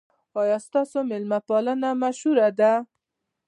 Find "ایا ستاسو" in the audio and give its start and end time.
0.41-0.97